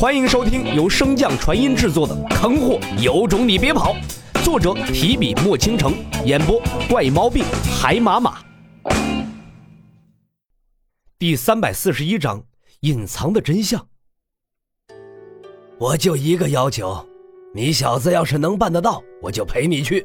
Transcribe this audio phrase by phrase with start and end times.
[0.00, 3.94] 欢迎收听由升降传音制作的《坑货有种你别跑》，
[4.42, 5.92] 作者提笔墨倾城，
[6.24, 6.58] 演播
[6.88, 7.44] 怪猫病
[7.78, 8.38] 海马马。
[11.18, 12.42] 第三百四十一章：
[12.80, 13.86] 隐藏的真相。
[15.76, 17.06] 我就一个要求，
[17.54, 20.02] 你小子要是能办得到，我就陪你去；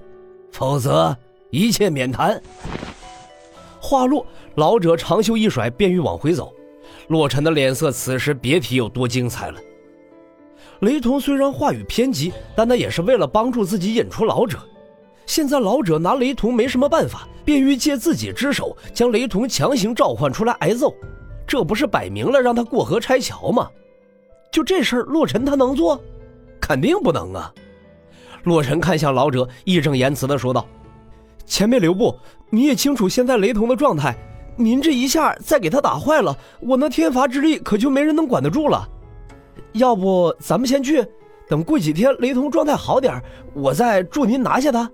[0.51, 1.15] 否则，
[1.51, 2.43] 一切免谈。
[3.79, 6.53] 话落，老者长袖一甩，便欲往回走。
[7.07, 9.61] 洛尘的脸色此时别提有多精彩了。
[10.81, 14.59] 雷同虽然话语偏激，但他也是为了帮助自己引出老者。
[15.25, 20.93] 现在老者拿雷同没什么办法，便欲借自己之手将雷同强行召唤出来挨揍，
[21.47, 23.69] 这不是摆明了让他过河拆桥吗？
[24.51, 25.99] 就这事儿，洛尘他能做？
[26.61, 27.53] 肯定不能啊！
[28.43, 30.65] 洛尘看向老者，义正言辞地说道
[31.45, 32.15] ：“前辈留步，
[32.49, 34.15] 你也清楚现在雷同的状态，
[34.55, 38.87] 您这一下再给他打坏了，我那天罚之力可就没人能管得住了。”
[39.75, 41.05] 要不咱们先去，
[41.47, 43.21] 等过几天雷同状态好点
[43.53, 44.89] 我再助您拿下他。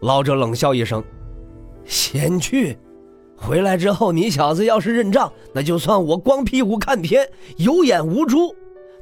[0.00, 1.02] 老者冷笑一声
[1.84, 2.78] ：“先去，
[3.34, 8.54] 回来之后你小子要是认账，那就算我光屁股看天，有眼无珠。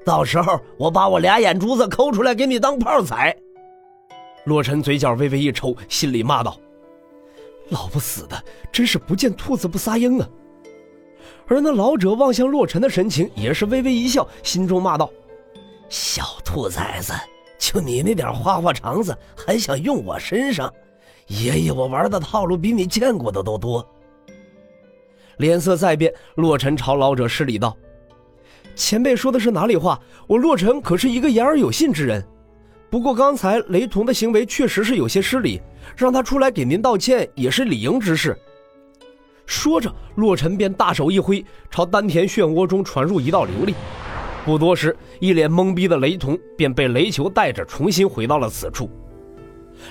[0.05, 3.37] 到时候我把我俩眼珠子抠出来给你当炮踩。”
[4.47, 6.57] 洛尘嘴角微微一抽，心里骂道
[7.71, 10.29] ：“老不死的，真是不见兔子不撒鹰啊！”
[11.47, 15.11] 而那老者望向洛尘的神情也是微微一笑，心中骂道
[15.89, 17.13] ：“小兔崽子，
[17.59, 20.73] 就你那点花花肠子，还想用我身上？
[21.29, 23.87] 爷爷我玩的套路比你见过的都多。”
[25.39, 27.77] 脸色再变，洛尘朝老者施礼道
[28.75, 30.01] ：“前辈说的是哪里话？
[30.27, 32.25] 我洛尘可是一个言而有信之人。
[32.89, 35.61] 不过刚才雷同的行为确实是有些失礼，
[35.97, 38.37] 让他出来给您道歉也是理应之事。”
[39.47, 43.75] 说着，洛尘便大手一挥，朝丹田漩涡中传入一道灵力。
[44.45, 48.91] 不多时，一脸懵逼的雷同便被雷球带着重新回到了此处。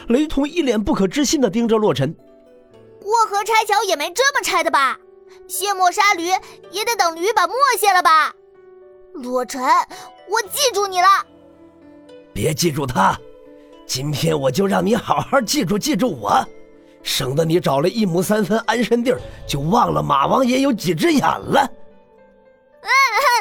[0.08, 2.14] 雷同一脸不可置信地盯着洛尘
[3.02, 4.98] ：“过河拆桥也没这么拆的吧？
[5.48, 6.26] 卸磨杀驴
[6.72, 8.33] 也得等驴把磨卸了吧？”
[9.14, 11.08] 洛尘，我记住你了。
[12.33, 13.17] 别记住他，
[13.86, 16.45] 今天我就让你好好记住记住我。
[17.05, 21.61] 省得你找了一亩三分安身地儿，就忘了马王爷有几只眼了。
[22.82, 22.89] 嗯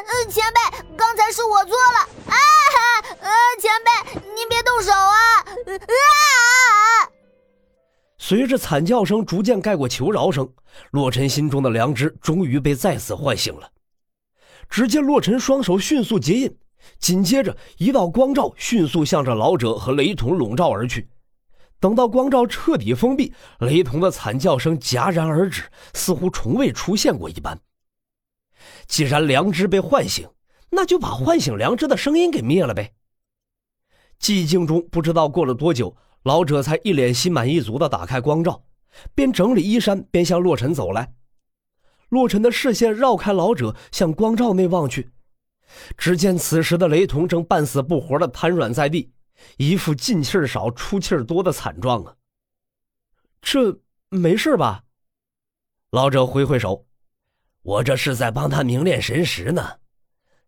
[0.06, 1.98] 嗯，前辈，刚才是我错了。
[2.28, 2.36] 啊
[3.22, 3.30] 啊！
[3.58, 5.40] 前辈，您别动手啊！
[5.80, 7.08] 啊！
[8.18, 10.48] 随着惨叫声逐渐盖过求饶声，
[10.90, 13.68] 洛尘心中的良知终于被再次唤醒了。
[14.68, 16.56] 只见洛尘双手迅速结印，
[16.98, 21.08] 紧接着一道光照迅速向着老者和雷同笼罩而去。
[21.84, 27.60] 等到光照彻底封闭，雷同的惨叫声戛然而止，似乎从未出现过一般。
[28.86, 30.26] 既然良知被唤醒，
[30.70, 32.94] 那就把唤醒良知的声音给灭了呗。
[34.18, 38.64] 寂静中，不知道过了多久，老者才一脸心满意足地打开光照，
[39.14, 41.12] 边整理衣衫边向洛尘走来。
[42.08, 45.10] 洛尘的视线绕开老者，向光照内望去，
[45.98, 49.12] 只见此时的雷同正半死不活地瘫软在地。
[49.56, 52.14] 一副进气少出气多的惨状啊！
[53.40, 54.84] 这没事吧？
[55.90, 56.86] 老者挥挥手
[57.62, 59.78] ：“我这是在帮他凝练神识呢。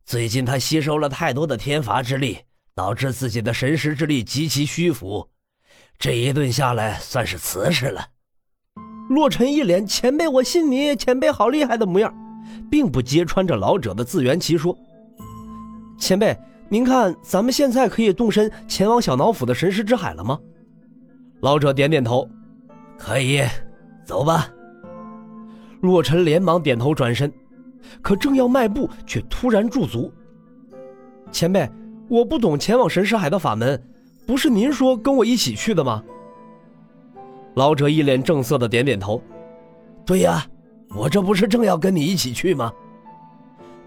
[0.04, 2.38] 最近他吸收了太多的天罚之力，
[2.74, 5.30] 导致自己的神识之力极其虚浮。
[5.98, 8.08] 这一顿下来，算是瓷实了。”
[9.10, 12.12] 洛尘一脸“前辈，我信你，前辈好厉害”的模样，
[12.70, 14.76] 并不揭穿这老者的自圆其说
[15.98, 16.36] ：“前辈。”
[16.68, 20.38] 您看，咱们现在可以动身前往小脑府的神识之海了吗？
[21.40, 22.28] 老者点点头，
[22.98, 23.42] 可以，
[24.04, 24.48] 走吧。
[25.80, 27.32] 洛尘连忙点头转身，
[28.02, 30.12] 可正要迈步，却突然驻足。
[31.30, 31.70] 前辈，
[32.08, 33.80] 我不懂前往神识海的法门，
[34.26, 36.02] 不是您说跟我一起去的吗？
[37.54, 39.22] 老者一脸正色的点点头，
[40.04, 40.44] 对呀，
[40.96, 42.72] 我这不是正要跟你一起去吗？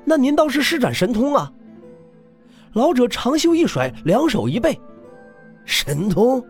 [0.05, 1.51] 那您倒是施展神通啊！
[2.73, 4.79] 老者长袖一甩，两手一背，
[5.65, 6.43] 神通，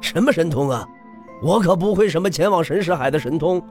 [0.00, 0.86] 什么神通啊？
[1.42, 3.62] 我可不会什么前往神识海的神通，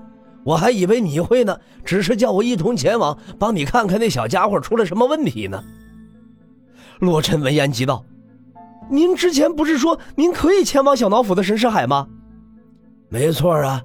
[0.44, 5.61] 我还以为你会呢，只是叫我一同前往，帮你看看那小家伙出了什么问题呢。
[6.99, 8.05] 洛尘闻言急道
[8.89, 12.07] ：“您之前不是说您可以前往小脑府的神识海吗
[13.09, 13.81] ？”“没错啊，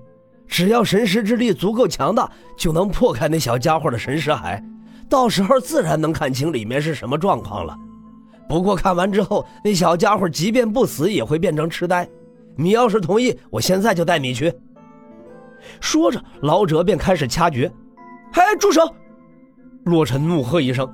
[0.46, 4.62] 只要神识之力足够强大，就能破开那小家伙的神识海，
[5.08, 7.76] 到时候自然能看清里面是什么状况了。”
[8.48, 12.08] 不过看完之后，那小家伙即便不死也会变成痴呆。
[12.56, 14.52] 你要是同意，我现在就带你去。
[15.80, 17.70] 说着，老者便开始掐诀。
[18.34, 18.82] “哎，住手！”
[19.84, 20.88] 洛尘怒喝一声，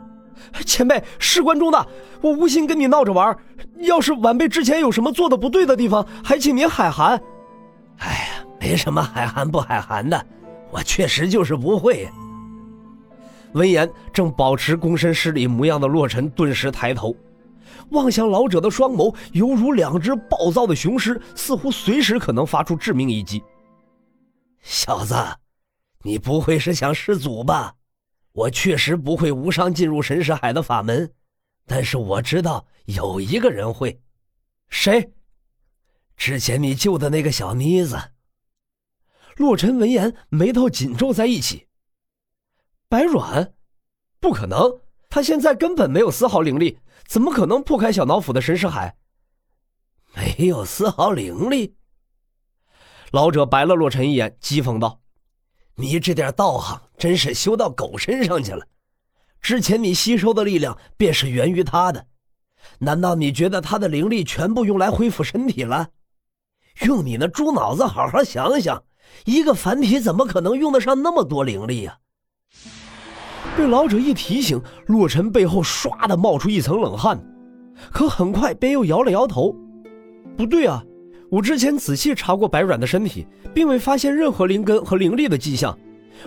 [0.65, 1.87] 前辈事关重大，
[2.21, 3.37] 我无心跟你闹着玩。
[3.79, 7.21] 要是晚辈之前有什么做的不对的地方，还请您海涵。
[7.99, 10.25] 哎呀，没什么海涵不海涵的，
[10.71, 12.09] 我确实就是不会。
[13.53, 17.17] 闻言，正保持躬身施礼模样的洛尘顿时抬头，
[17.91, 23.43] 望向老者的双眸，犹如两只暴躁的雄狮，似乎随时可能发出致命一击。
[24.61, 25.15] 小子，
[26.03, 27.75] 你不会是想失祖吧？
[28.33, 31.11] 我确实不会无伤进入神识海的法门，
[31.67, 34.01] 但是我知道有一个人会。
[34.69, 35.13] 谁？
[36.17, 37.97] 之前你救的那个小妮子。
[39.37, 41.67] 洛尘闻言，眉头紧皱在一起。
[42.89, 43.53] 白软，
[44.21, 44.81] 不可能！
[45.11, 46.79] 他现在根本没有丝毫灵力，
[47.09, 48.95] 怎么可能破开小脑斧的神识海？
[50.15, 51.75] 没有丝毫灵力。
[53.13, 55.01] 老者白了洛尘一眼，讥讽道
[55.77, 58.67] ：“你这点道行，真是修到狗身上去了。
[59.41, 62.07] 之前你吸收的力量，便是源于他的。
[62.81, 65.89] 难道你觉得他的灵力全部用来恢复身体了？
[66.83, 68.85] 用你那猪脑子好好想想，
[69.25, 72.01] 一个凡体怎么可能用得上那么多灵力呀？”
[73.59, 77.21] 被老者一提醒，洛尘背后唰的冒出一层冷汗，
[77.91, 79.53] 可很快便又摇了摇头
[80.39, 80.81] ：“不对啊，
[81.29, 85.77] 我之前仔细查过白软的身体，并未发现任何灵根和灵力的迹象，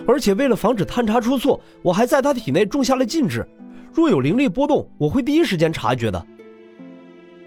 [0.06, 3.48] 而且为了防止探查出错，我还在他体内种下了禁制，
[3.94, 6.26] 若有灵力波动，我会第一时间察觉的。”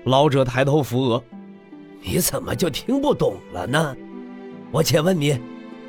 [0.05, 1.23] 老者抬头扶额
[2.01, 3.95] ：“你怎么就听不懂了呢？
[4.71, 5.39] 我且问你。”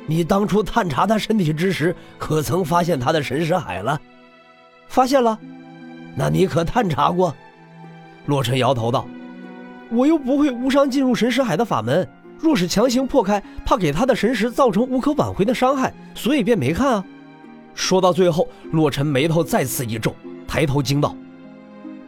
[0.07, 3.99] 你当初探查他身体之时，可曾发现他的神识海了？
[4.87, 5.37] 发现了。
[6.15, 7.35] 那你可探查过？
[8.25, 9.05] 洛尘摇头道
[9.91, 12.07] ：“我又不会无伤进入神识海的法门，
[12.39, 17.05] 若是强行破开，怕给他的神识造成无可挽回的伤害，所以便没看啊。”
[17.75, 20.15] 说到最后，洛尘眉头再次一皱，
[20.47, 21.15] 抬头惊道：“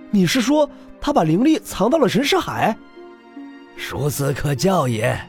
[0.09, 0.67] 你是说
[1.01, 2.75] 他把灵力藏到了神识海？”
[3.77, 5.19] 孺子可教也。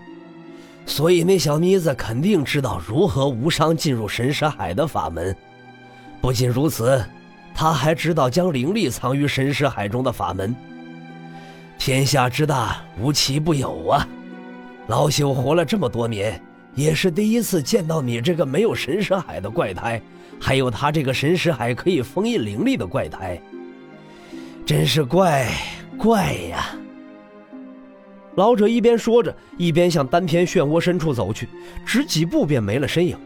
[0.91, 5.35] 所以那小妮子肯定知道如何无伤进入神识海的法门。
[6.21, 7.01] 不仅如此，
[7.55, 10.55] 她还知道将灵力藏于神识海中的法门。
[11.79, 14.07] 天下之大，无奇不有啊！
[14.89, 16.43] 老朽活了这么多年，
[16.75, 20.03] 也是第一次见到你这个没有神识海的怪胎，
[20.41, 23.41] 还有他这个神识海可以封印灵力的怪胎。
[24.67, 25.49] 真是怪
[25.97, 26.75] 怪呀！
[28.37, 31.49] 老者一边说着，一边向丹田漩涡深处走去，
[31.85, 33.19] 只几步便没了身影，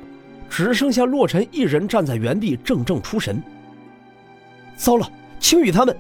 [0.49, 3.43] 只剩下洛尘一人站在原地，怔怔出神。
[4.77, 5.09] 糟了，
[5.39, 5.97] 青羽他们！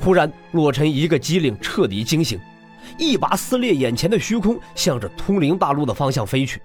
[0.00, 2.38] 忽然，洛尘一个机灵，彻底惊醒，
[2.98, 6.60] 一把撕裂眼前的虚空，向着通灵大陆的方向飞去。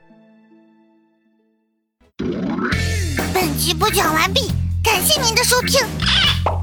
[3.33, 4.51] 本集播讲完毕，
[4.83, 5.81] 感谢您的收听。